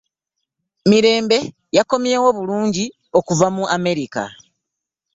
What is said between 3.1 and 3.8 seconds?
okuva mu